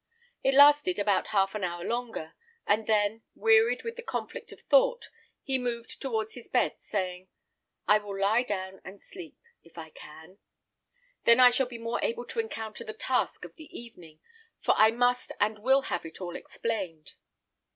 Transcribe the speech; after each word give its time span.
It 0.41 0.55
lasted 0.55 0.97
about 0.97 1.27
half 1.27 1.53
an 1.53 1.63
hour 1.63 1.83
longer, 1.83 2.33
and 2.65 2.87
then, 2.87 3.21
wearied 3.35 3.83
with 3.83 3.97
the 3.97 4.01
conflict 4.01 4.51
of 4.51 4.61
thought, 4.61 5.09
he 5.43 5.59
moved 5.59 6.01
towards 6.01 6.33
his 6.33 6.47
bed, 6.47 6.73
saying, 6.79 7.27
"I 7.87 7.99
will 7.99 8.19
lie 8.19 8.41
down 8.41 8.81
and 8.83 8.99
sleep, 8.99 9.37
if 9.63 9.77
I 9.77 9.91
can; 9.91 10.39
then 11.25 11.39
I 11.39 11.51
shall 11.51 11.67
be 11.67 11.77
more 11.77 11.99
able 12.01 12.25
to 12.25 12.39
encounter 12.39 12.83
the 12.83 12.93
task 12.95 13.45
of 13.45 13.53
the 13.57 13.69
evening; 13.79 14.19
for 14.59 14.73
I 14.75 14.89
must 14.89 15.33
and 15.39 15.59
will 15.59 15.83
have 15.83 16.03
it 16.03 16.19
all 16.19 16.35
explained. 16.35 17.13